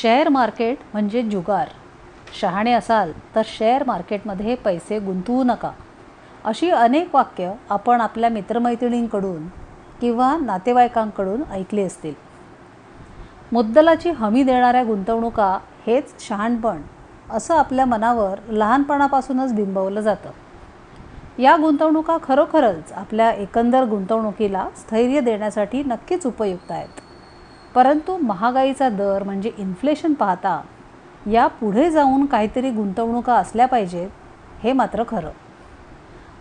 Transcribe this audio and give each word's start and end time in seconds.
Share 0.00 0.28
market 0.28 0.76
म्हणजे 0.92 1.22
जुगार. 1.22 1.68
शहाणे 2.40 2.72
असाल 2.72 3.12
तर 3.34 3.42
शेअर 3.44 3.84
मार्केटमध्ये 3.86 4.54
पैसे 4.54 4.98
गुंतवू 4.98 5.44
नका. 5.44 5.70
अशी 6.44 6.70
अनेक 6.70 7.14
वाक्य 7.14 7.52
आपण 7.70 8.00
आपल्या 8.00 8.30
मित्रमैत्रिणींकडून 8.30 9.46
किंवा 10.00 10.36
नातेवाईकांकडून 10.36 11.42
ऐकली 11.50 11.82
असतील. 11.82 12.14
मुद्दलाची 13.52 14.10
हमी 14.10 14.42
देणाऱ्या 14.42 14.84
गुंतवणुका 14.84 15.58
हेच 15.86 16.28
शहाणपण 16.28 16.82
असं 17.30 17.56
आपल्या 17.56 17.84
मनावर 17.84 18.38
लहानपणापासूनच 18.48 19.54
बिंबवलं 19.54 20.00
जातं. 20.00 20.30
या 21.38 21.56
गुंतवणुका 21.56 22.16
खरोखरच 22.22 22.92
आपल्या 22.92 23.30
एकंदर 23.30 23.84
गुंतवणुकीला 23.84 24.68
स्थैर्य 24.76 25.20
देण्यासाठी 25.20 25.82
नक्कीच 25.82 26.26
उपयुक्त 26.26 26.72
आहेत. 26.72 27.00
परंतु 27.76 28.16
महागाईचा 28.16 28.88
दर 28.88 29.22
म्हणजे 29.22 29.50
इन्फ्लेशन 29.58 30.14
पाहता 30.14 30.60
या 31.30 31.46
पुढे 31.46 31.90
जाऊन 31.90 32.26
काहीतरी 32.26 32.70
गुंतवणुका 32.70 33.34
असल्या 33.34 33.66
पाहिजेत 33.66 34.08
हे 34.62 34.72
मात्र 34.72 35.02
खरं. 35.08 35.30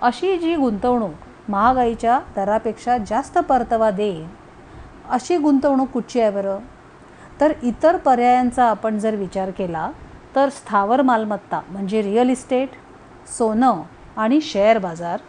अशी 0.02 0.38
जी 0.38 0.56
गुंतवणूक 0.56 1.50
महागाईच्या 1.50 2.20
दरापेक्षा 2.36 2.98
जास्त 2.98 3.38
परतावा 3.38 3.92
देईल 3.92 4.26
अशी 5.10 5.38
गुंतवणूक 5.38 5.90
कुठची 5.90 6.22
आहे 6.22 6.32
बरं? 6.32 6.58
तर 7.42 7.54
इतर 7.64 7.98
पर्यायांचा 7.98 8.66
आपण 8.66 9.00
जर 9.00 9.16
विचार 9.16 9.50
केला 9.50 9.92
तर 10.36 10.50
स्थावर 10.50 11.02
मालमत्ता 11.02 11.60
म्हणजे 11.70 12.02
रिअल 12.02 12.30
इस्टेट 12.30 12.70
सोनं 13.38 13.82
आणि 14.18 14.42
शेअर 14.42 14.78
बाजार 14.78 15.20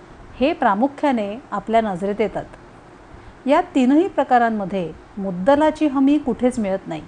हे 0.40 0.52
प्रामुख्याने 0.52 1.42
आपल्या 1.50 1.80
नजरेत 1.80 2.20
येतात. 2.20 2.44
या 3.46 3.60
तीनही 3.60 4.08
प्रकारांमध्ये 4.08 4.92
मुद्दलाची 5.18 5.86
हमी 5.86 6.18
कुठेच 6.18 6.58
मिळत 6.58 6.88
नाही. 6.88 7.02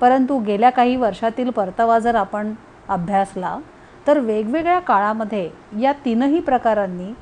परंतु 0.00 0.38
गेल्या 0.38 0.70
काही 0.70 0.96
वर्षातील 0.96 1.50
परतावा 1.50 1.98
जर 1.98 2.14
आपण 2.14 2.52
अभ्यासला 2.88 3.58
तर 4.06 4.18
वेगवेगळ्या 4.18 4.78
काळामध्ये 4.78 5.50
या 5.80 5.92
तीनही 6.04 6.40
प्रकारांनी 6.40 7.12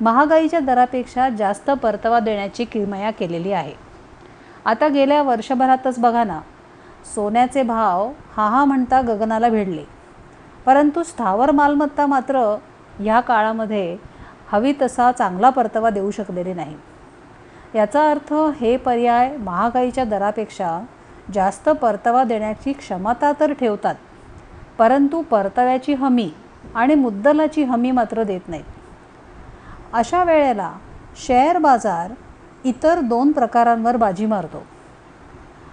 महागाईच्या 0.00 0.60
दरापेक्षा 0.60 1.28
जास्त 1.28 1.70
परतावा 1.70 2.20
देण्याची 2.20 2.64
किमया 2.64 3.10
केलेली 3.10 3.52
आहे. 3.52 3.72
आता 4.64 4.88
गेल्या 4.88 5.22
वर्षभरातच 5.22 5.98
बघा 5.98 6.24
ना 6.24 6.40
सोन्याचे 7.14 7.62
भाव 7.62 8.10
हा 8.36 8.48
हा 8.48 8.64
म्हणता 8.64 9.00
गगनाला 9.00 9.48
भिडले. 9.48 9.84
परंतु 10.66 11.02
स्थावर 11.02 11.50
मालमत्ता 11.50 12.06
मात्र 12.06 12.56
ह्या 12.98 13.20
काळामध्ये 13.20 13.96
हवी 14.48 14.72
तसा 14.82 15.12
चांगला 15.12 15.50
परतावा 15.50 15.90
देऊ 15.90 16.10
शकलेली 16.10 16.54
नाही. 16.54 16.76
याचा 17.74 18.10
अर्थ 18.10 18.32
हे 18.32 18.76
पर्याय 18.76 19.36
महागाईच्या 19.36 20.04
दरापेक्षा 20.04 20.80
जास्त 21.34 21.68
परतावा 21.68 22.24
देण्याची 22.24 22.72
क्षमता 22.72 23.32
तर 23.40 23.52
ठेवतात 23.52 23.94
परंतु 24.78 25.22
परताव्याची 25.22 25.94
हमी 25.94 26.30
आणि 26.74 26.94
मुद्दलाची 26.94 27.62
हमी 27.62 27.90
मात्र 27.90 28.22
देत 28.22 28.48
नाहीत. 28.48 28.64
अशा 29.92 30.24
वेळेला 30.24 30.72
शेअर 31.26 31.58
बाजार 31.58 32.12
इतर 32.64 33.00
दोन 33.00 33.32
प्रकारांवर 33.32 33.96
बाजी 33.96 34.26
मारतो. 34.26 34.62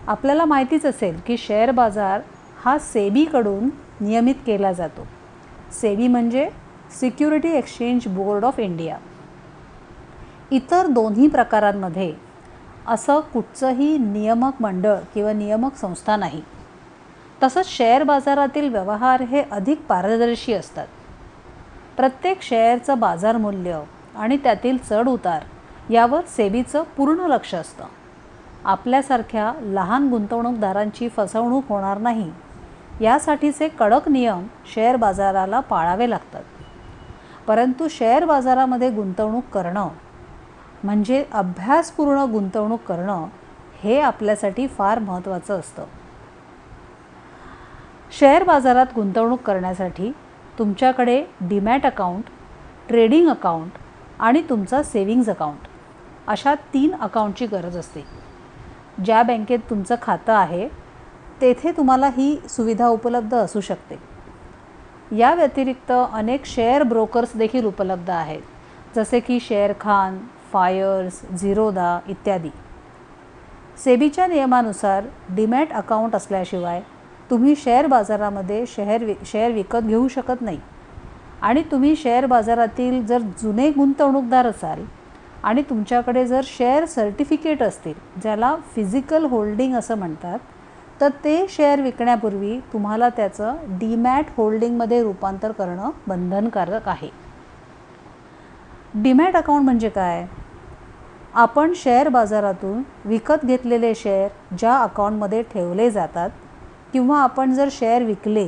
आपल्याला 0.08 0.46
माहितीच 0.46 0.86
असेल 0.86 1.20
की 1.28 1.38
शेअर 1.38 1.72
बाजार 1.72 2.22
हा 2.66 2.78
सेबीकडून 2.80 3.70
नियमित 4.02 4.36
केला 4.46 4.72
जातो. 4.72 5.08
सेबी 5.82 6.08
म्हणजे 6.08 6.50
security 7.00 7.50
exchange 7.50 8.08
board 8.08 8.46
of 8.46 8.60
India. 8.60 8.98
इतर 10.52 10.88
दोन्ही 10.88 11.28
प्रकारांमध्ये 11.28 12.14
असं 12.88 13.20
कुठचंही 13.20 13.98
नियामक 13.98 14.54
मंडळ 14.60 14.96
किंवा 15.14 15.34
नियामक 15.34 15.76
संस्था 15.76 16.16
नाही. 16.16 16.42
तसंच 17.44 17.78
शेअर 17.78 18.04
बाजारातील 18.04 18.70
व्यवहार 18.70 19.22
हे 19.22 19.44
अधिक 19.52 19.82
पारदर्शी 19.82 20.54
असतात. 20.54 20.88
प्रत्येक 21.98 22.42
शेअरचं 22.42 23.00
बाजार 23.00 23.38
मूल्य 23.38 23.82
आणि 24.16 24.38
त्यातील 24.38 24.78
चढ 24.90 25.08
उतार 25.08 25.44
यावर 25.90 26.22
सेबीचं 26.22 26.84
पूर्ण 26.98 27.20
लक्ष 27.20 27.56
असतं. 27.56 27.84
आपल्यासारख्या 28.64 29.54
लहान 29.62 30.10
गुंतवणूकदारांची 30.10 31.10
फसवणूक 31.10 31.64
होणार 31.70 31.98
नाही. 31.98 32.32
यासाठीचे 33.02 33.68
कडक 33.68 34.10
नियम 34.10 34.48
शेअर 34.74 34.96
बाजाराला 34.96 35.60
पाळावे 35.60 36.10
लागतात. 36.10 36.44
परंतु 37.48 37.88
शेअर 37.88 38.26
बाजारामध्ये 38.26 38.90
गुंतवणूक 38.90 39.44
करणं 39.54 39.88
म्हणजे 40.84 41.26
अभ्यासपूर्ण 41.32 42.20
गुंतवणूक 42.20 42.82
करणं 42.82 43.26
हे 43.84 44.00
आपल्यासाठी 44.00 44.68
फार 44.68 45.00
महत्त्वाचं 45.00 45.60
असतं. 45.60 45.86
शेअर 48.20 48.44
बाजारात 48.44 48.86
गुंतवणूक 48.96 49.42
करण्यासाठी 49.42 50.12
तुमच्याकडे 50.60 51.26
डीमॅट 51.42 51.86
अकाउंट 51.86 52.24
ट्रेडिंग 52.88 53.30
अकाउंट 53.30 53.72
आणि 54.20 54.42
तुमचा 54.50 54.84
सेविंग्ज 54.84 55.30
अकाउंट 55.30 55.68
अशा 56.28 56.56
तीन 56.56 56.96
अकाउंटची 56.96 57.46
गरज 57.46 57.78
असते. 57.78 58.06
ज्या 59.06 59.24
बँकेत 59.24 59.60
तुमचं 59.70 59.96
खातं 60.02 60.34
आहे 60.34 60.68
तेथे 61.42 61.72
तुम्हाला 61.72 62.08
ही 62.08 62.40
सुविधा 62.50 62.88
उपलब्ध 62.88 63.36
असू 63.36 63.62
शकते. 63.62 63.96
या 65.18 65.34
व्यतिरिक्त 65.34 65.92
अनेक 66.14 66.46
शेअर 66.46 66.84
ब्रोकर्स 66.84 67.36
देखील 67.36 67.66
उपलब्ध 67.66 68.10
आहेत. 68.10 68.42
जसे 68.96 69.20
की 69.20 69.40
शेअर 69.40 69.74
खान 69.82 70.18
फायर्स 70.54 71.22
झिरोदा 71.40 72.00
इत्यादी. 72.08 72.50
सेबीच्या 73.84 74.28
नियमानुसार 74.28 75.04
डीमॅट 75.36 75.74
अकाउंट 75.74 76.16
असल्याशिवाय 76.16 76.82
तुम्ही 77.30 77.56
शेअर 77.56 77.88
बाजारामध्ये 77.88 78.66
शेअर 78.68 79.04
वि 79.04 79.14
शेअर 79.26 79.52
विकत 79.52 79.78
घेऊ 79.78 80.08
शकत 80.08 80.42
नाही. 80.42 80.60
आणि 81.42 81.62
तुम्ही 81.72 81.96
शेअर 81.96 82.26
बाजारातील 82.26 83.06
जर 83.06 83.22
जुने 83.42 83.70
गुंतवणूकदार 83.72 84.48
असाल 84.48 84.84
आणि 85.44 85.62
तुमच्याकडे 85.62 86.26
जर 86.28 86.42
शेअर 86.44 86.86
सर्टिफिकेट 86.86 87.62
असतील 87.64 87.94
ज्याला 88.22 88.56
फिजिकल 88.76 89.26
होल्डिंग 89.26 89.76
असं 89.76 89.98
म्हणतात 89.98 90.40
तर 91.02 91.10
ते 91.24 91.46
शेअर 91.50 91.82
विकण्यापूर्वी 91.82 92.60
तुम्हाला 92.74 93.10
त्याचं 93.10 93.56
डीमॅट 93.70 94.26
होल्डिंगमध्ये 94.38 95.02
रूपांतर 95.04 95.52
करणं 95.52 95.90
बंधनकारक 96.08 96.88
आहे. 96.88 97.10
डीमॅट 98.96 99.36
अकाउंट 99.36 99.64
म्हणजे 99.64 99.90
काय? 99.90 100.26
आपण 101.38 101.74
शेअर 101.76 102.08
बाजारातून 102.10 102.82
विकत 103.06 103.44
घेतलेले 103.46 103.94
शेअर 103.96 104.56
ज्या 104.58 104.78
अकाउंटमध्ये 104.78 105.42
ठेवले 105.44 105.90
जातात 105.92 106.30
किंवा 106.94 107.20
आपण 107.20 107.54
जर 107.54 107.70
शेअर 107.72 108.04
विकले 108.04 108.48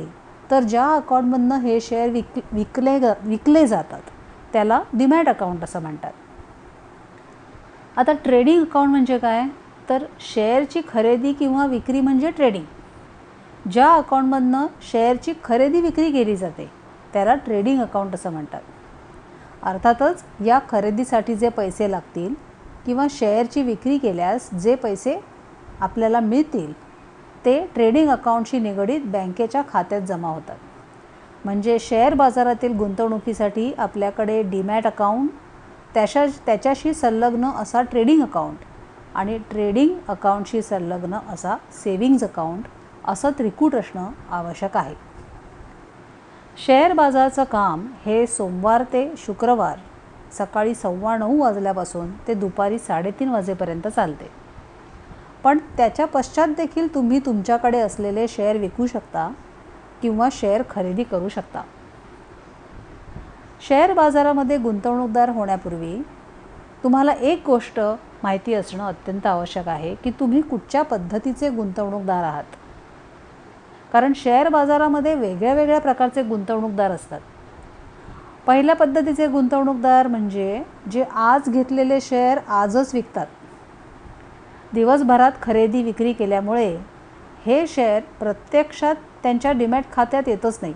तर 0.50 0.62
ज्या 0.62 0.86
अकाउंटमधनं 0.86 1.58
हे 1.58 1.80
शेअर 1.80 2.08
विक 2.08 2.38
विकले 2.52 2.98
विकले 3.24 3.66
जातात 3.66 4.10
त्याला 4.52 4.80
डिमॅट 4.92 5.28
अकाउंट 5.28 5.64
असं 5.64 5.82
म्हणतात. 5.82 6.12
आता 7.96 8.12
ट्रेडिंग 8.24 8.64
अकाउंट 8.64 8.90
म्हणजे 8.90 9.18
काय? 9.18 9.44
तर 9.88 10.04
शेअरची 10.34 10.80
खरेदी 10.88 11.32
किंवा 11.32 11.66
विक्री 11.66 12.00
म्हणजे 12.00 12.30
ट्रेडिंग 12.30 12.64
ज्या 13.70 13.92
अकाउंटमधनं 13.94 14.66
शेअरची 14.92 15.32
खरेदी 15.44 15.80
विक्री 15.80 16.10
केली 16.12 16.36
जाते 16.36 16.70
त्याला 17.12 17.34
ट्रेडिंग 17.34 17.82
अकाउंट 17.82 18.14
असं 18.14 18.32
म्हणतात. 18.32 18.60
अर्थातच 19.62 20.24
या 20.46 20.58
खरेदीसाठी 20.68 21.34
जे 21.34 21.48
पैसे 21.48 21.90
लागतील 21.90 22.34
किंवा 22.86 23.06
शेअरची 23.10 23.62
विक्री 23.62 23.98
केल्यास 23.98 24.50
जे 24.54 24.74
पैसे 24.74 25.18
आपल्याला 25.80 26.20
मिळतील 26.20 26.72
ते 27.44 27.58
ट्रेडिंग 27.74 28.10
अकाउंटशी 28.10 28.58
निगडीत 28.58 29.00
बँकेच्या 29.04 29.62
खात्यात 29.68 30.00
जमा 30.00 30.28
होतात. 30.28 30.56
म्हणजे 31.44 31.78
शेअर 31.78 32.14
बाजारातील 32.14 32.76
गुंतवणुकीसाठी 32.76 33.72
आपल्याकडे 33.78 34.42
डीमॅट 34.42 34.86
अकाउंट 34.86 35.30
त्याच्या 35.94 36.26
त्याच्याशी 36.46 36.94
संलग्न 36.94 37.50
असा 37.56 37.82
ट्रेडिंग 37.82 38.22
अकाउंट 38.22 38.56
आणि 39.14 39.38
ट्रेडिंग 39.50 39.94
अकाउंटशी 40.08 40.62
संलग्न 40.62 41.18
असा 41.32 41.56
सेविंग्ज 41.84 42.24
अकाउंट 42.24 42.64
असं 43.04 43.30
त्रिकूट 43.38 43.74
असणं 43.74 44.10
आवश्यक 44.30 44.76
आहे. 44.76 44.94
शेअर 46.66 46.92
बाजाराचं 46.92 47.44
काम 47.44 47.86
हे 48.06 48.26
सोमवार 48.26 48.82
ते 48.82 49.12
शुक्रवार 49.16 49.78
सकाळी 50.32 50.74
सव्वा 50.74 51.16
नऊ 51.16 51.40
वाजल्यापासून 51.40 52.10
ते 52.28 52.34
दुपारी 52.34 52.78
साडेतीन 52.78 53.28
वाजेपर्यंत 53.28 53.88
चालते. 53.88 54.30
पण 55.44 55.58
त्याच्या 55.76 56.06
पश्चात 56.06 56.48
देखील 56.48 56.94
तुम्ही 56.94 57.18
तुमच्याकडे 57.18 57.80
असलेले 57.80 58.28
शेअर 58.28 58.56
विकू 58.56 58.86
शकता 58.86 59.32
किंवा 60.02 60.28
शेअर 60.32 60.62
खरेदी 60.70 61.02
करू 61.02 61.28
शकता. 61.28 61.62
शेअर 63.68 63.92
बाजारामध्ये 63.92 64.58
गुंतवणूकदार 64.58 65.28
होण्यापूर्वी 65.28 66.02
तुम्हाला 66.82 67.12
एक 67.12 67.42
गोष्ट 67.46 67.80
माहिती 68.22 68.54
असणं 68.54 68.86
अत्यंत 68.86 69.26
आवश्यक 69.26 69.68
आहे 69.68 69.94
की 69.94 70.10
तुम्ही 70.10 70.40
कुठच्या 70.40 70.82
पद्धतीचे 70.82 71.50
गुंतवणूकदार 71.50 72.24
आहात. 72.24 72.44
कारण 73.92 74.12
शेअर 74.16 74.48
बाजारामध्ये 74.48 75.14
वेगळ्या 75.14 75.54
वेगळ्या 75.54 75.80
प्रकारचे 75.80 76.22
गुंतवणूकदार 76.22 76.90
असतात. 76.90 77.20
पहिल्या 78.46 78.74
पद्धतीचे 78.74 79.26
गुंतवणूकदार 79.26 80.06
म्हणजे 80.06 80.62
जे 80.92 81.02
आज 81.02 81.48
घेतलेले 81.48 82.00
शेअर 82.00 82.38
आजच 82.48 82.94
विकतात. 82.94 83.26
दिवसभरात 84.72 85.32
खरेदी 85.42 85.82
विक्री 85.82 86.12
केल्यामुळे 86.12 86.78
हे 87.46 87.66
शेअर 87.66 88.00
प्रत्यक्षात 88.00 88.94
त्यांच्या 89.22 89.52
डिमॅट 89.52 89.84
खात्यात 89.92 90.22
येतच 90.26 90.58
नाही. 90.62 90.74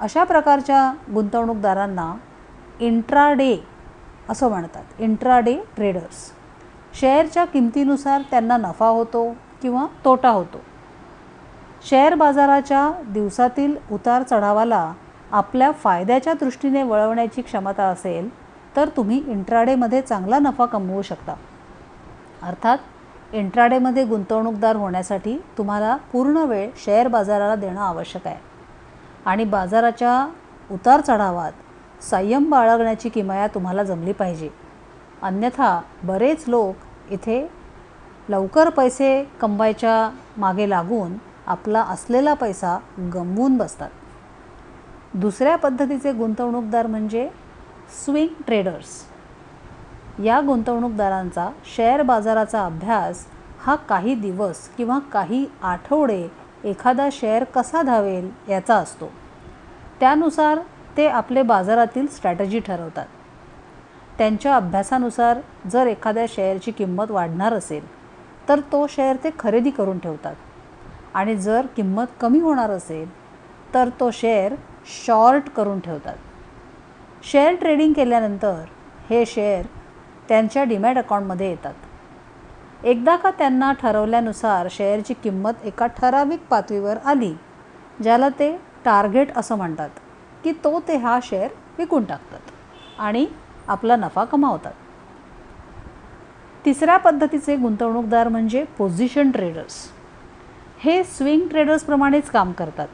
अशा 0.00 0.24
प्रकारच्या 0.24 0.94
गुंतवणूकदारांना 1.14 2.14
इंट्राडे 2.80 3.56
असं 4.28 4.48
म्हणतात. 4.48 4.84
Intraday 4.98 5.56
traders. 5.76 6.32
शेअरच्या 7.00 7.44
किमतीनुसार 7.44 8.22
त्यांना 8.30 8.56
नफा 8.56 8.86
होतो 8.86 9.36
किंवा 9.62 9.86
तोटा 10.04 10.30
होतो. 10.30 10.60
शेअर 11.88 12.14
बाजाराच्या 12.14 12.92
दिवसातील 13.08 13.76
उतार 13.92 14.22
चढावाला 14.22 14.92
आपल्या 15.34 15.70
फायद्याच्या 15.70 16.32
दृष्टीने 16.32 16.82
वळवण्याची 16.82 17.42
क्षमता 17.42 17.82
असेल 17.82 18.28
तर 18.76 18.88
तुम्ही 18.88 19.22
इंट्राडेमध्ये 19.26 20.00
चांगला 20.00 20.38
नफा 20.38 20.66
कमवू 20.66 21.02
शकता. 21.02 21.34
अर्थात 22.42 22.78
इंट्राडेमध्ये 23.32 24.04
गुंतवणूकदार 24.04 24.76
होण्यासाठी 24.76 25.36
तुम्हाला 25.58 25.96
पूर्ण 25.96 26.36
वेळ 26.36 26.70
शेअर 26.84 27.08
बाजाराला 27.08 27.54
देणं 27.54 27.80
आवश्यक 27.80 28.26
आहे. 28.26 28.36
आणि 29.26 29.44
बाजाराच्या 29.44 30.28
उतार 30.70 31.00
चढावात 31.00 31.52
संयम 32.02 32.50
बाळगण्याची 32.50 33.08
किमया 33.08 33.46
तुम्हाला 33.46 33.82
जमली 33.82 34.12
पाहिजे. 34.12 34.48
अन्यथा 35.22 35.80
बरेच 36.02 36.44
लोक 36.48 36.76
इथे 37.10 37.50
लवकर 38.28 38.68
पैसे 38.68 39.30
कमवायच्या 39.40 40.10
मागे 40.36 40.70
लागून 40.70 41.16
आपला 41.46 41.82
असलेला 41.82 42.34
पैसा 42.34 42.78
गमवून 43.14 43.56
बसतात. 43.56 43.90
दुसऱ्या 45.14 45.56
पद्धतीचे 45.56 46.12
गुंतवणूकदार 46.12 46.86
म्हणजे 46.86 47.28
स्विंग 48.04 48.42
ट्रेडर्स. 48.46 48.86
या 50.24 50.40
गुंतवणूकदारांचा 50.40 51.48
शेअर 51.76 52.02
बाजाराचा 52.02 52.64
अभ्यास 52.66 53.26
हा 53.62 53.74
काही 53.74 54.14
दिवस 54.14 54.68
किंवा 54.68 54.98
काही 55.12 55.46
आठवडे 55.62 56.26
एखादा 56.64 57.08
शेअर 57.12 57.44
कसा 57.44 57.82
धावेल 57.82 58.30
याचा 58.48 58.74
असतो. 58.74 59.10
त्यानुसार 60.00 60.58
ते 60.96 61.06
आपले 61.08 61.42
बाजारातील 61.42 62.06
स्ट्रॅटजी 62.06 62.60
ठरवतात. 62.60 63.06
त्यांच्या 64.18 64.56
अभ्यासानुसार 64.56 65.40
जर 65.70 65.86
एखाद्या 65.86 66.26
शेअरची 66.28 66.70
किंमत 66.70 67.10
वाढणार 67.10 67.52
असेल 67.52 67.86
तर 68.48 68.60
तो 68.72 68.86
शेअर 68.86 69.16
ते 69.24 69.30
खरेदी 69.38 69.70
करून 69.70 69.98
ठेवतात. 69.98 70.34
आणि 71.14 71.36
जर 71.36 71.66
किंमत 71.76 72.06
कमी 72.20 72.40
होणार 72.40 72.70
असेल 72.70 73.08
तर 73.74 73.88
तो 74.00 74.10
शेअर 74.10 74.54
शॉर्ट 74.86 75.48
करून 75.48 75.80
ठेवतात. 75.80 76.16
शेअर 77.22 77.54
ट्रेडिंग 77.54 77.92
केल्यानंतर 77.92 78.62
हे 79.10 79.26
शेअर 79.26 79.66
त्यांच्या 80.28 80.64
डिमॅट 80.64 80.98
अकाउंटमध्ये 80.98 81.48
येतात. 81.50 81.74
एकदा 82.84 83.16
का 83.16 83.30
त्यांना 83.30 83.72
ठरवल्यानुसार 83.72 84.66
शेअरची 84.70 85.14
किंमत 85.14 85.64
एका 85.64 85.86
ठराविक 85.86 86.40
पातळीवर 86.50 86.96
आली 87.04 87.34
ज्याला 88.02 88.28
ते 88.28 88.56
टार्गेट 88.84 89.36
असं 89.36 89.56
म्हणतात 89.56 89.90
की 90.44 90.52
तो 90.52 90.80
ते 90.80 90.96
हा 90.96 91.18
शेअर 91.22 91.48
विकून 91.78 92.04
टाकतात 92.04 92.50
आणि 92.98 93.26
आपला 93.68 93.96
नफा 93.96 94.24
कमावतात. 94.24 94.72
तिसऱ्या 96.64 96.96
पद्धतीचे 96.96 97.56
गुंतवणूकदार 97.56 98.28
म्हणजे 98.28 98.64
पोझिशन 98.78 99.30
ट्रेडर्स. 99.30 99.74
हे 100.78 101.04
स्विंग 101.04 101.48
ट्रेडर्सप्रमाणेच 101.48 102.30
काम 102.30 102.52
करतात. 102.52 102.88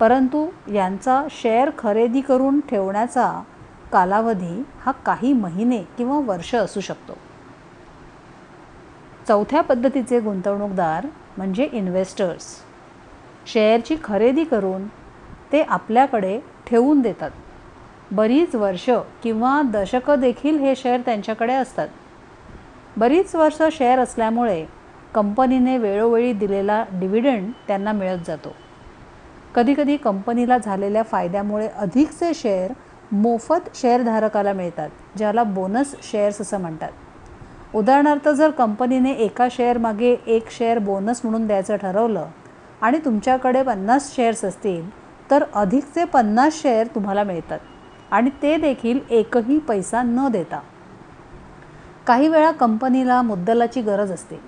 परंतु 0.00 0.46
यांचा 0.74 1.26
शेअर 1.30 1.70
खरेदी 1.78 2.20
करून 2.20 2.60
ठेवण्याचा 2.60 3.42
कालावधी 3.92 4.62
हा 4.80 4.92
काही 4.92 5.32
महिने 5.32 5.78
किंवा 5.78 6.20
वर्ष 6.20 6.54
असू 6.54 6.80
शकतो. 6.80 7.12
चौथ्या 9.28 9.60
पद्धतीचे 9.60 10.20
गुंतवणूकदार 10.20 11.06
म्हणजे 11.36 11.68
इन्व्हेस्टर्स 11.72 12.56
शेअरची 13.46 13.96
खरेदी 14.04 14.44
करून 14.44 14.86
ते 15.52 15.62
आपल्याकडे 15.62 16.40
ठेवून 16.66 17.00
देतात. 17.00 17.30
बरीच 18.12 18.54
वर्ष 18.54 18.90
किंवा 19.22 19.62
दशकं 19.62 20.20
देखील 20.20 20.58
हे 20.58 20.76
शेअर 20.76 21.00
त्यांच्याकडे 21.00 21.54
असतात. 21.54 21.88
बरीच 22.96 23.34
वर्ष 23.34 23.62
शेअर 23.72 23.98
असल्यामुळे 23.98 24.64
कंपनीने 25.14 25.78
वेळोवेळी 25.78 26.32
दिलेला 26.32 26.84
डिव्हिडंड 26.92 27.50
त्यांना 27.66 27.92
मिळत 27.92 28.18
जातो. 28.26 28.54
कधीकधी 29.54 29.96
कंपनीला 29.96 30.58
झालेल्या 30.58 31.02
फायद्यामुळे 31.02 31.68
अधिकचे 31.68 32.34
शेअर 32.34 32.72
मोफत 33.12 33.68
शेअरधारकाला 33.74 34.52
मिळतात 34.52 34.90
ज्याला 35.16 35.42
बोनस 35.42 35.94
शेअर्स 36.02 36.40
असं 36.40 36.60
म्हणतात. 36.60 36.90
उदाहरणार्थ 37.74 38.28
जर 38.28 38.50
कंपनीने 38.50 39.12
एका 39.12 39.46
शेअरमागे 39.50 40.16
एक 40.26 40.50
शेअर 40.50 40.78
बोनस 40.78 41.20
म्हणून 41.24 41.46
द्यायचं 41.46 41.76
ठरवलं 41.76 42.26
आणि 42.80 42.98
तुमच्याकडे 42.98 43.62
पन्नास 43.62 44.14
शेअर्स 44.16 44.44
असतील 44.44 44.88
तर 45.30 45.44
अधिकचे 45.54 46.04
पन्नास 46.04 46.60
शेअर 46.62 46.86
तुम्हाला 46.86 47.24
मिळतात 47.24 47.58
आणि 48.10 48.30
ते 48.42 48.56
देखील 48.56 48.98
एकही 49.10 49.58
पैसा 49.58 50.02
न 50.02 50.28
देता. 50.28 50.60
काही 52.06 52.28
वेळा 52.28 52.50
कंपनीला 52.50 53.20
मुद्दलाची 53.22 53.80
गरज 53.80 54.12
असते. 54.12 54.40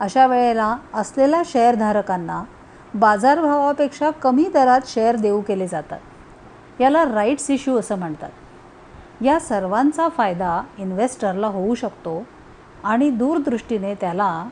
अशा 0.00 0.26
वेळेला 0.26 0.76
असलेल्या 0.94 1.42
शेअरधारकांना 1.46 2.42
बाजारभावापेक्षा 2.94 4.10
कमी 4.10 4.44
दरात 4.54 4.80
शेअर 4.86 5.16
देऊ 5.16 5.40
केले 5.40 5.68
जातात. 5.68 5.98
याला 6.80 7.04
राईट्स 7.04 7.50
इश्यू 7.50 7.78
असं 7.78 7.98
म्हणतात. 7.98 8.30
या 9.22 9.40
सर्वांचा 9.40 10.08
फायदा 10.08 10.62
इन्व्हेस्टरला 10.78 11.46
होऊ 11.46 11.74
शकतो 11.74 12.26
आणि 12.84 13.10
दूरदृष्टीने 13.10 13.94
त्याला 13.94 14.48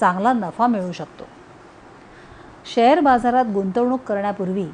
चांगला 0.00 0.32
नफा 0.32 0.66
मिळू 0.66 0.92
शकतो. 0.92 1.24
शेअर 2.74 3.00
बाजारात 3.00 3.44
गुंतवणूक 3.44 4.00
करण्यापूर्वी 4.00 4.66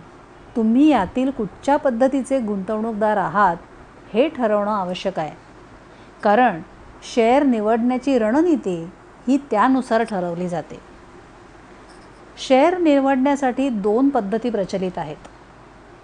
तुम्ही 0.57 0.89
यातील 0.89 1.31
कुठच्या 1.31 1.77
पद्धतीचे 1.77 2.41
गुंतवणूकदार 2.41 3.17
आहात 3.17 3.57
हे 4.13 4.29
ठरवणं 4.29 4.71
आवश्यक 4.71 5.19
आहे. 5.19 5.37
कारण 6.23 6.63
शेअर 7.15 7.43
निवडण्याची 7.43 8.19
रणनीती 8.19 8.91
ही 9.29 9.37
त्यानुसार 9.37 10.03
ठरवली 10.03 10.49
जाते. 10.49 10.92
शेअर 12.39 12.79
निवडण्यासाठी 12.79 13.69
दोन 13.69 14.09
पद्धती 14.09 14.51
प्रचलित 14.51 14.99
आहेत. 14.99 15.17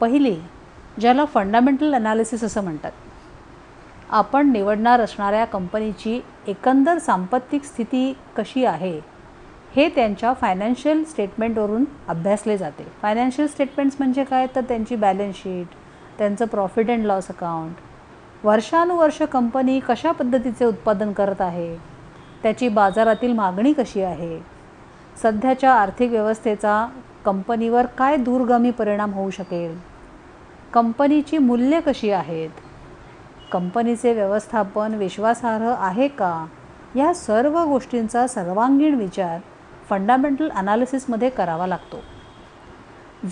पहिली 0.01 0.37
ज्याला 1.01 1.25
फंडामेंटल 1.25 1.95
अनालिसिस 1.95 2.45
असं 2.45 2.63
म्हणतात. 2.63 2.93
आपण 4.11 4.53
निवडणार 4.53 5.01
असणाऱ्या 5.01 5.45
कंपनीची 5.45 6.21
एकंदर 6.47 6.99
सांपत्तिक 6.99 7.65
स्थिती 7.65 8.17
कशी 8.37 8.65
आहे 8.65 9.01
हे 9.77 9.89
त्यांच्या 9.89 10.33
फायनान्शियल 10.33 11.05
स्टेटमेंटवरून 11.05 11.85
अभ्यासले 12.09 12.57
जाते. 12.59 12.87
फायनान्शियल 13.03 13.49
स्टेटमेंट्स 13.49 13.97
म्हणजे 13.99 14.25
काय? 14.25 14.47
तर 14.57 14.61
त्यांची 14.61 14.97
बॅलन्स 14.97 15.37
शीट 15.37 15.67
त्यांचं 16.19 16.45
प्रॉफिट 16.45 16.91
अँड 16.91 17.05
लॉस 17.05 17.29
अकाउंट 17.29 17.75
वर्षानुवर्ष 18.45 19.23
कंपनी 19.23 19.81
कशा 19.81 20.13
पद्धतीचे 20.13 20.65
उत्पादन 20.65 21.13
करत 21.13 21.41
आहे? 21.41 21.77
त्याची 22.43 22.69
बाजारातील 22.69 23.33
मागणी 23.33 23.73
कशी 23.73 24.03
आहे? 24.03 24.58
सध्याच्या 25.23 25.75
आर्थिक 25.75 26.11
व्यवस्थेचा 26.11 26.89
कंपनीवर 27.25 27.87
काय 27.87 28.17
दूरगामी 28.17 28.71
परिणाम 28.71 29.13
होऊ 29.13 29.31
शकेल? 29.31 29.79
कंपनीची 30.75 31.39
मूल्ये 31.39 31.81
कशी 31.81 32.11
आहेत? 32.11 32.51
कंपनीचे 33.53 34.13
व्यवस्थापन 34.13 34.95
विश्वासार्ह 34.95 35.75
आहे 35.79 36.09
का? 36.09 36.47
या 36.97 37.15
सर्व 37.15 37.65
गोष्टींचा 37.65 38.27
सर्वांगीण 38.27 38.95
विचार 38.95 39.41
फंडामेंटल 39.91 40.49
अनालिसिसमध्ये 40.49 41.31
करावा 41.31 41.67
लागतो. 41.67 41.97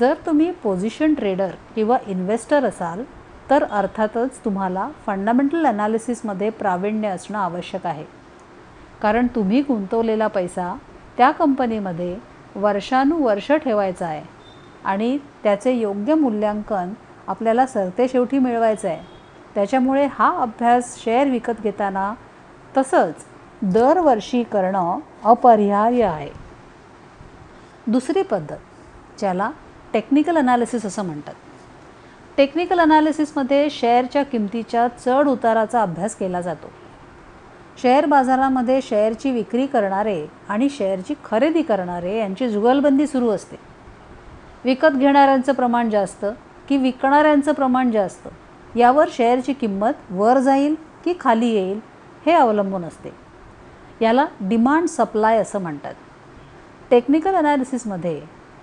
जर 0.00 0.14
तुम्ही 0.26 0.50
पोझिशन 0.50 1.14
ट्रेडर 1.14 1.50
किंवा 1.74 1.98
इन्व्हेस्टर 2.06 2.64
असाल 2.64 3.04
तर 3.50 3.64
अर्थातच 3.64 4.38
तुम्हाला 4.44 4.88
फंडामेंटल 5.06 5.66
अनालिसिसमध्ये 5.66 6.50
प्रावीण्य 6.50 7.08
असणं 7.08 7.38
आवश्यक 7.38 7.86
आहे. 7.86 8.04
कारण 9.02 9.26
तुम्ही 9.26 9.60
गुंतवलेला 9.60 10.26
पैसा 10.26 10.76
त्या 11.18 11.30
कंपनीमध्ये 11.30 12.16
वर्षानुवर्ष 12.56 13.52
ठेवायचा 13.52 14.06
आहे 14.06 14.22
आणि 14.84 15.18
त्याचे 15.42 15.72
योग्य 15.72 16.14
मूल्यांकन 16.14 16.92
आपल्याला 17.26 17.66
सरतेशेवटी 17.66 18.38
मिळवायचं 18.38 18.88
आहे. 18.88 19.00
त्याच्यामुळे 19.54 20.06
हा 20.06 20.42
अभ्यास 20.42 21.02
शेअर 21.04 21.28
विकत 21.28 21.60
घेताना 21.62 22.14
तसंच 22.76 23.14
दरवर्षी 23.62 24.42
करणं 24.42 24.98
अपरिहार्य 25.24 26.04
आहे. 26.04 26.30
दुसरी 27.86 28.22
पद्धत 28.22 28.58
ज्याला 29.18 29.50
टेक्निकल 29.92 30.36
अनालिसिस 30.36 30.86
असं 30.86 31.04
म्हणतात. 31.04 31.34
टेक्निकल 32.36 32.80
अनालिसिसमध्ये 32.80 33.70
शेअरच्या 33.70 34.22
किमतीच्या 34.22 34.88
चढ 34.88 35.28
उताराचा 35.28 35.82
अभ्यास 35.82 36.14
केला 36.14 36.40
जातो. 36.40 36.70
शेअर 37.82 38.06
बाजारामध्ये 38.06 38.82
शेअरची 38.82 39.30
विक्री 39.30 39.66
करणारे 39.66 40.26
आणि 40.48 40.68
शेअरची 40.68 41.14
खरेदी 41.24 41.62
करणारे 41.62 42.18
यांची 42.18 42.48
जुगलबंदी 42.48 43.06
सुरू 43.06 43.28
असते. 43.28 43.56
विकत 44.64 44.94
घेणाऱ्यांचं 44.94 45.52
प्रमाण 45.52 45.90
जास्त 45.90 46.26
की 46.68 46.76
विकणाऱ्यांचं 46.76 47.52
प्रमाण 47.52 47.90
जास्त 47.90 48.28
यावर 48.76 49.08
शेअरची 49.12 49.52
किंमत 49.52 49.92
वर 50.10 50.38
जाईल 50.38 50.74
की 51.04 51.14
खाली 51.20 51.48
येईल 51.48 51.80
हे 52.26 52.32
अवलंबून 52.32 52.84
असते. 52.84 53.10
याला 54.00 54.26
डिमांड 54.40 54.88
सप्लाय 54.88 55.38
असं 55.38 55.58
म्हणतात. 55.58 55.94
टेक्निकल 56.90 57.34
अनालिसिसमध्ये 57.34 58.22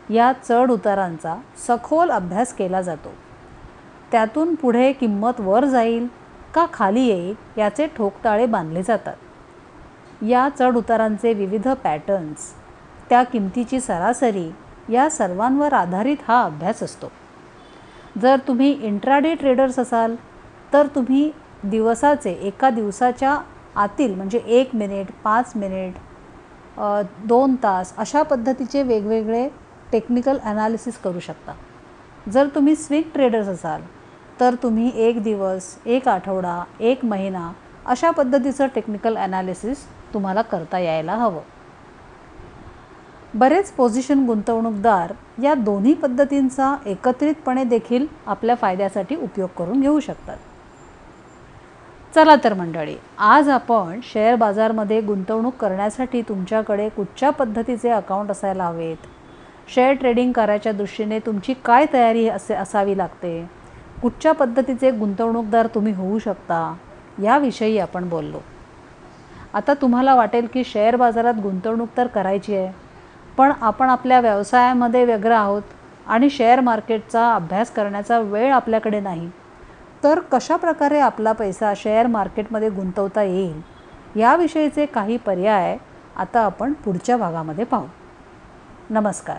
या 0.10 0.32
चढ 0.50 0.72
उतारांचा 0.72 1.36
सखोल 1.67 2.10
अभ्यास 2.10 2.53
केला 2.53 2.82
जातो. 2.82 3.13
त्यातून 4.12 4.55
पुढे 4.55 4.91
किंमत 4.91 5.39
वर 5.39 5.65
जाईल 5.65 6.23
का 6.53 6.65
खाली 6.74 7.01
येईल 7.01 7.60
याचे 7.60 7.88
ठोकताळे 7.95 8.45
बांधले 8.45 8.83
जातात. 8.83 9.15
या 10.22 10.48
चढउतारांचे 10.60 11.33
विविध 11.33 11.67
पॅटर्न्स 11.83 12.51
त्या 13.10 13.24
किमतीची 13.24 13.79
सरासरी 13.79 14.50
या 14.89 15.10
सर्वांवर 15.10 15.74
आधारित 15.74 16.17
हा 16.27 16.41
अभ्यास 16.43 16.83
असतो. 16.83 17.12
जर 18.22 18.39
तुम्ही 18.48 18.72
इंट्राडे 18.81 19.33
ट्रेडर्स 19.36 19.79
असाल 19.79 20.15
तर 20.74 20.88
तुम्ही 20.95 21.31
दिवसाचे 21.63 22.31
एका 22.41 22.69
दिवसाच्या 22.69 23.38
आतील 23.75 24.13
म्हणजे 24.15 24.38
एक 24.48 24.75
मिनिट 24.75 25.12
पाच 25.24 25.51
मिनिट 25.55 25.93
दोन 27.27 27.55
तास 27.63 27.93
अशा 27.98 28.22
पद्धतीचे 28.24 28.83
वेगवेगळे 28.83 29.48
टेक्निकल 29.91 30.38
ॲनालिसिस 30.43 30.98
करू 30.98 31.19
शकता. 31.19 31.53
जर 32.31 32.48
तुम्ही 32.55 32.75
स्विंग 32.75 33.10
ट्रेडर्स 33.13 33.48
असाल 33.48 33.81
तर 34.39 34.55
तुम्ही 34.63 34.91
एक 34.95 35.21
दिवस 35.23 35.75
एक 35.85 36.07
आठवडा 36.07 36.63
एक 36.79 37.05
महिना 37.05 37.51
अशा 37.85 38.11
पद्धतीचं 38.11 38.67
टेक्निकल 38.75 39.17
ॲनालिसिस 39.17 39.85
तुम्हाला 40.13 40.41
करता 40.41 40.79
यायला 40.79 41.15
हवं. 41.15 41.41
बरेच 43.33 43.71
पोझिशन 43.71 44.25
गुंतवणूकदार 44.25 45.13
या 45.43 45.53
दोन्ही 45.53 45.93
पद्धतींचा 45.93 46.75
एकत्रितपणे 46.85 47.63
देखील 47.63 48.05
आपल्या 48.27 48.55
फायद्यासाठी 48.55 49.15
उपयोग 49.15 49.49
करून 49.57 49.81
घेऊ 49.81 49.99
शकतात. 49.99 50.37
चला 52.13 52.35
तर 52.43 52.53
मंडळी 52.53 52.95
आज 53.17 53.49
आपण 53.49 53.99
शेअर 54.03 54.35
बाजारमध्ये 54.35 55.01
गुंतवणूक 55.01 55.55
करण्यासाठी 55.55 56.21
तुमच्याकडे 56.21 56.87
कुठच्या 56.89 57.29
पद्धतीचे 57.29 57.89
अकाउंट 57.89 58.31
असायला 58.31 58.63
हवेत? 58.63 59.07
शेअर 59.67 59.93
ट्रेडिंग 59.93 60.31
करायच्या 60.31 60.71
दृष्टीने 60.71 61.19
तुमची 61.19 61.53
काय 61.65 61.85
तयारी 61.93 62.27
असे 62.29 62.53
असावी 62.53 62.97
लागते? 62.97 63.62
कुठच्या 64.03 64.31
पद्धतीचे 64.31 64.89
गुंतवणूकदार 64.91 65.67
तुम्ही 65.75 65.93
होऊ 65.93 66.17
शकता 66.19 66.75
याविषयी 67.24 67.77
आपण 67.79 68.10
बोललो. 68.10 68.39
आता 69.53 69.74
तुम्हाला 69.74 70.15
वाटेल 70.15 70.48
की 70.53 70.63
शेअर 70.63 70.95
बाजारात 70.95 71.33
गुंतवणूक 71.43 71.89
तर 71.98 72.07
करायची 72.07 72.55
आहे 72.55 72.72
पण 73.38 73.51
आपण 73.62 73.89
आपल्या 73.89 74.19
व्यवसायामध्ये 74.19 75.03
व्यग्र 75.05 75.31
आहोत 75.31 75.62
आणि 76.07 76.29
शेअर 76.29 76.60
मार्केटचा 76.60 77.33
अभ्यास 77.36 77.72
करण्याचा 77.72 78.19
वेळ 78.19 78.51
आपल्याकडे 78.53 79.00
नाही 79.00 79.29
तर 80.03 80.19
कशा 80.31 80.55
प्रकारे 80.55 81.00
आपला 81.00 81.31
पैसा 81.31 81.74
शेअर 81.77 82.07
मार्केटमध्ये 82.07 82.69
गुंतवता 82.69 83.24
येईल 83.24 84.19
याविषयीचे 84.19 84.86
काही 84.86 85.17
पर्याय 85.17 85.77
आता 86.15 86.39
आपण 86.39 86.74
पुढच्या 86.74 87.17
भागामध्ये 87.17 87.65
पाहू. 87.65 87.86
नमस्कार. 88.89 89.38